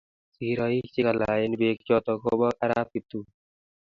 [0.33, 3.23] Sigiroik che kalaaen pek choto kobo arap Kiptum.